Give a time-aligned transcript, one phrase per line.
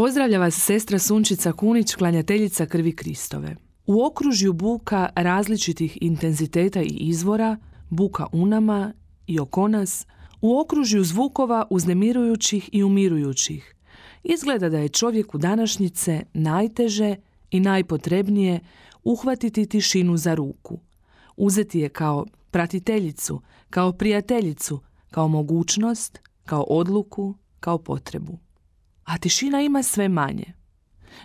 [0.00, 3.56] Pozdravlja vas sestra Sunčica Kunić, klanjateljica krvi Kristove.
[3.86, 7.56] U okružju buka različitih intenziteta i izvora,
[7.90, 8.92] buka u nama
[9.26, 10.06] i oko nas,
[10.40, 13.74] u okružju zvukova uznemirujućih i umirujućih,
[14.22, 17.16] izgleda da je čovjeku današnjice najteže
[17.50, 18.60] i najpotrebnije
[19.04, 20.78] uhvatiti tišinu za ruku,
[21.36, 23.40] uzeti je kao pratiteljicu,
[23.70, 28.38] kao prijateljicu, kao mogućnost, kao odluku, kao potrebu
[29.10, 30.52] a tišina ima sve manje.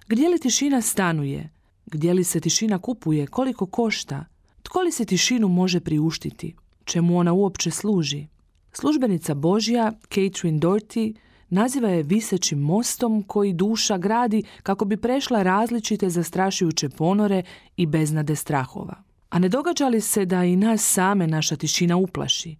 [0.07, 1.49] Gdje li tišina stanuje?
[1.85, 3.27] Gdje li se tišina kupuje?
[3.27, 4.25] Koliko košta?
[4.63, 6.55] Tko li se tišinu može priuštiti?
[6.85, 8.27] Čemu ona uopće služi?
[8.73, 11.15] Službenica Božja, Catherine Doherty,
[11.49, 17.43] naziva je visećim mostom koji duša gradi kako bi prešla različite zastrašujuće ponore
[17.77, 19.03] i beznade strahova.
[19.29, 22.55] A ne događa li se da i nas same naša tišina uplaši?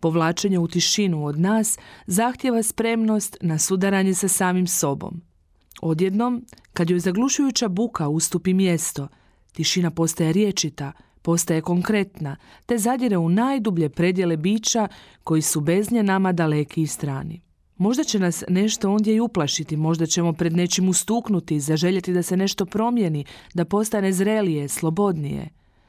[0.00, 5.22] Povlačenje u tišinu od nas zahtjeva spremnost na sudaranje sa samim sobom.
[5.82, 9.08] Odjednom, kad joj zaglušujuća buka ustupi mjesto,
[9.52, 14.88] tišina postaje riječita, postaje konkretna, te zadire u najdublje predjele bića
[15.24, 17.40] koji su bez nje nama daleki i strani.
[17.76, 22.36] Možda će nas nešto ondje i uplašiti, možda ćemo pred nečim ustuknuti, zaželjeti da se
[22.36, 25.48] nešto promijeni, da postane zrelije, slobodnije.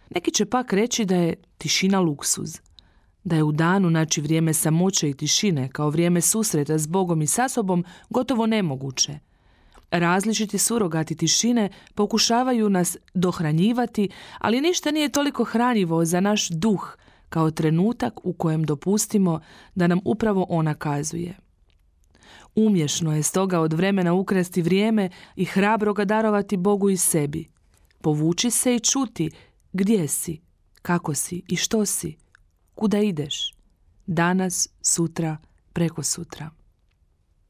[0.10, 2.67] Neki će pak reći da je tišina luksuz
[3.28, 7.28] da je u danu naći vrijeme samoće i tišine kao vrijeme susreta s Bogom i
[7.28, 9.20] sa sobom gotovo nemoguće.
[9.92, 16.98] Različiti surogati tišine pokušavaju nas dohranjivati, ali ništa nije toliko hranjivo za naš duh
[17.30, 19.40] kao trenutak u kojem dopustimo
[19.76, 21.38] da nam upravo ona kazuje.
[22.56, 27.48] Umješno je stoga od vremena ukrasti vrijeme i hrabro ga darovati Bogu i sebi.
[28.02, 29.32] Povući se i čuti
[29.74, 30.42] gdje si,
[30.82, 32.27] kako si i što si,
[32.78, 33.54] Kuda ideš?
[34.08, 35.38] Danas, sutra,
[35.74, 36.50] preko sutra.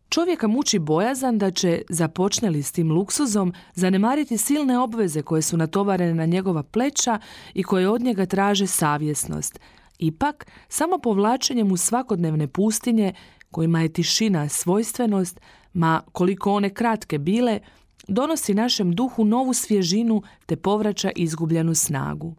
[0.10, 5.58] Čovjeka muči bojazan da će, započne li s tim luksuzom, zanemariti silne obveze koje su
[5.58, 7.20] natovarene na njegova pleća
[7.54, 9.60] i koje od njega traže savjesnost.
[10.00, 13.14] Ipak, samo povlačenjem u svakodnevne pustinje,
[13.52, 15.40] kojima je tišina svojstvenost,
[15.74, 17.60] ma koliko one kratke bile,
[18.08, 22.36] donosi našem duhu novu svježinu te povraća izgubljenu snagu.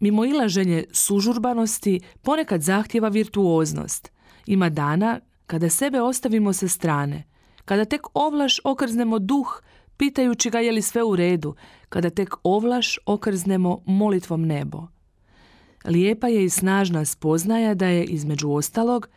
[0.00, 4.12] Mimo ilaženje sužurbanosti ponekad zahtjeva virtuoznost.
[4.46, 7.24] Ima dana kada sebe ostavimo sa strane,
[7.64, 9.62] kada tek ovlaš okrznemo duh
[9.96, 11.54] pitajući ga je li sve u redu,
[11.88, 14.86] kada tek ovlaš okrznemo molitvom nebo.
[15.84, 19.08] Lijepa je i snažna spoznaja da je između ostalog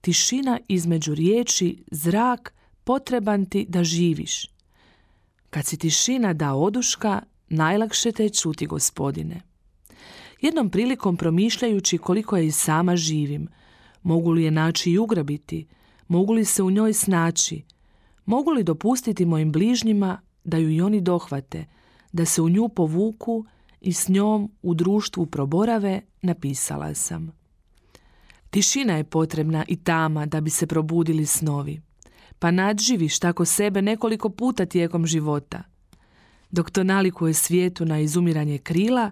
[0.00, 4.50] tišina između riječi, zrak potreban ti da živiš.
[5.50, 9.40] Kad si tišina da oduška, najlakše te čuti gospodine.
[10.44, 13.48] Jednom prilikom promišljajući koliko je i sama živim,
[14.02, 15.66] mogu li je naći i ugrabiti,
[16.08, 17.62] mogu li se u njoj snaći,
[18.24, 21.66] mogu li dopustiti mojim bližnjima da ju i oni dohvate,
[22.12, 23.44] da se u nju povuku
[23.80, 27.32] i s njom u društvu proborave, napisala sam.
[28.50, 31.80] Tišina je potrebna i tama da bi se probudili snovi.
[32.38, 35.62] Pa nadživiš tako sebe nekoliko puta tijekom života.
[36.50, 39.10] Dok to nalikuje svijetu na izumiranje krila,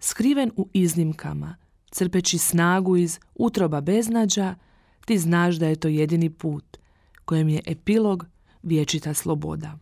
[0.00, 1.56] skriven u iznimkama,
[1.90, 4.54] crpeći snagu iz utroba beznađa,
[5.04, 6.76] ti znaš da je to jedini put,
[7.24, 8.26] kojem je epilog
[8.62, 9.78] vječita sloboda.